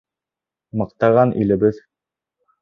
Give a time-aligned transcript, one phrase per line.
[0.81, 1.83] Маҡтаған илебеҙ!